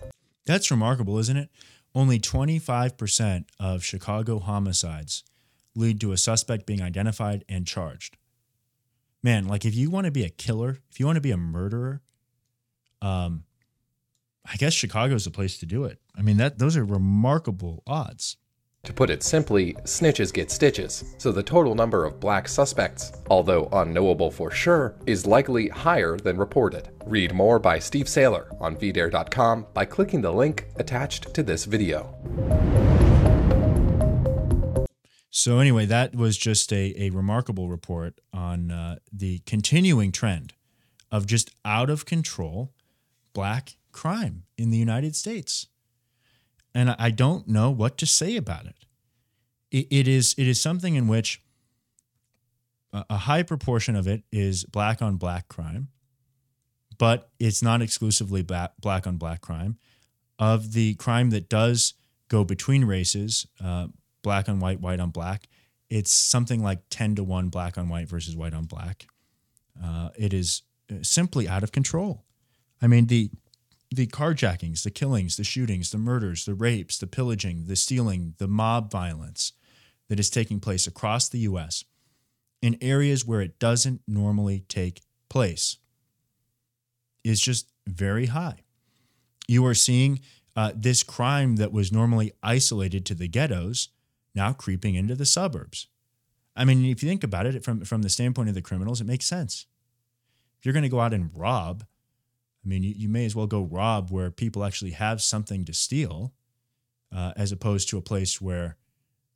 [0.50, 1.52] That's remarkable, isn't it?
[1.94, 5.24] Only 25% of Chicago homicides
[5.76, 8.18] lead to a suspect being identified and charged.
[9.22, 11.38] man, like if you want to be a killer, if you want to be a
[11.38, 12.02] murderer,
[13.00, 13.44] um,
[14.44, 16.02] I guess Chicago's the place to do it.
[16.18, 18.38] I mean, that those are remarkable odds.
[18.84, 23.68] To put it simply, snitches get stitches, so the total number of black suspects, although
[23.74, 26.90] unknowable for sure, is likely higher than reported.
[27.06, 32.16] Read more by Steve Sailer on VDare.com by clicking the link attached to this video.
[35.30, 40.54] So, anyway, that was just a, a remarkable report on uh, the continuing trend
[41.12, 42.74] of just out of control
[43.34, 45.68] black crime in the United States
[46.74, 48.76] and I don't know what to say about it.
[49.72, 49.88] it.
[49.90, 51.42] It is it is something in which
[52.92, 55.90] a high proportion of it is black on black crime,
[56.98, 59.78] but it's not exclusively black black on black crime.
[60.38, 61.96] Of the crime that does
[62.30, 63.88] go between races, uh,
[64.22, 65.50] black on white, white on black,
[65.90, 69.08] it's something like 10 to 1 black on white versus white on black.
[69.84, 72.24] Uh, it is uh, simply out of control.
[72.82, 73.30] I mean, the
[73.92, 78.48] the carjackings, the killings, the shootings, the murders, the rapes, the pillaging, the stealing, the
[78.48, 79.54] mob violence
[80.10, 81.84] that is taking place across the US
[82.62, 85.78] in areas where it doesn't normally take place
[87.24, 88.64] is just very high.
[89.48, 90.20] You are seeing
[90.56, 93.90] uh, this crime that was normally isolated to the ghettos
[94.36, 95.88] now creeping into the suburbs.
[96.56, 99.08] I mean, if you think about it from, from the standpoint of the criminals, it
[99.08, 99.66] makes sense.
[100.60, 101.86] If you're going to go out and rob,
[102.64, 105.74] I mean, you, you may as well go rob where people actually have something to
[105.74, 106.34] steal,
[107.16, 108.78] uh, as opposed to a place where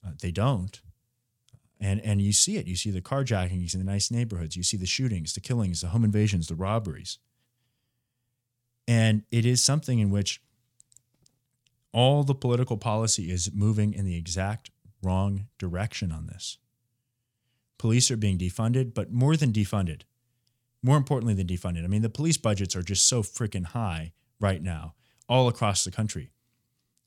[0.06, 0.82] uh, they don't.
[1.80, 2.68] And and you see it.
[2.68, 4.56] You see the carjackings in the nice neighborhoods.
[4.56, 7.20] You see the shootings, the killings, the home invasions, the robberies.
[8.88, 10.42] And it is something in which
[11.92, 14.72] all the political policy is moving in the exact
[15.02, 16.58] wrong direction on this.
[17.78, 20.02] Police are being defunded, but more than defunded,
[20.84, 21.86] more importantly than defunding.
[21.86, 24.94] I mean, the police budgets are just so freaking high right now,
[25.30, 26.32] all across the country.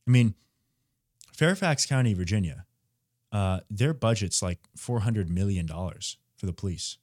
[0.08, 0.34] I mean,
[1.32, 2.64] Fairfax County, Virginia,
[3.30, 6.96] uh, their budget's like $400 million for the police.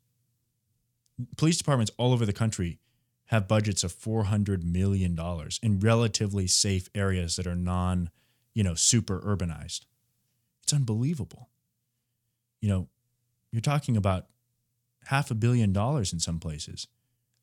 [1.38, 2.80] Police departments all over the country
[3.26, 5.18] have budgets of $400 million
[5.62, 8.10] in relatively safe areas that are non,
[8.56, 9.82] you know, super urbanized.
[10.64, 11.50] It's unbelievable.
[12.62, 12.88] You know,
[13.52, 14.26] you're talking about
[15.08, 16.88] half a billion dollars in some places.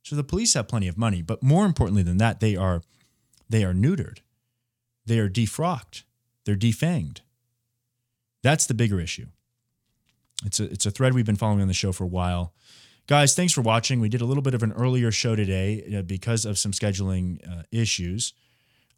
[0.03, 2.83] So the police have plenty of money, but more importantly than that, they are
[3.49, 4.19] they are neutered.
[5.07, 6.05] They are defrocked.
[6.45, 7.21] They're defanged.
[8.43, 9.27] That's the bigger issue.
[10.45, 12.55] It's a it's a thread we've been following on the show for a while.
[13.07, 14.01] Guys, thanks for watching.
[14.01, 17.39] We did a little bit of an earlier show today uh, because of some scheduling
[17.47, 18.33] uh, issues.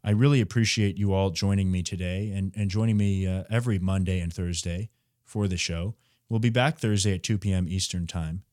[0.03, 4.19] I really appreciate you all joining me today and, and joining me uh, every Monday
[4.19, 4.89] and Thursday
[5.23, 5.95] for the show.
[6.29, 7.67] We'll be back Thursday at 2 p.m.
[7.67, 8.43] Eastern Time.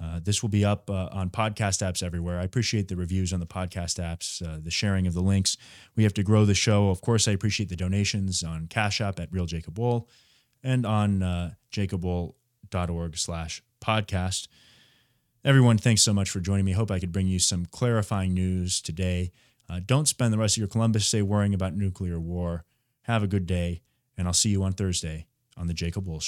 [0.00, 2.38] Uh, this will be up uh, on podcast apps everywhere.
[2.38, 5.56] I appreciate the reviews on the podcast apps, uh, the sharing of the links.
[5.96, 6.90] We have to grow the show.
[6.90, 10.08] Of course, I appreciate the donations on Cash App at Real Jacob Wohl
[10.62, 14.46] and on uh, jacobwohl.org slash podcast.
[15.44, 16.72] Everyone, thanks so much for joining me.
[16.72, 19.32] Hope I could bring you some clarifying news today.
[19.68, 22.64] Uh, don't spend the rest of your Columbus Day worrying about nuclear war.
[23.02, 23.82] Have a good day,
[24.16, 25.26] and I'll see you on Thursday
[25.56, 26.26] on The Jacob Wohl Show.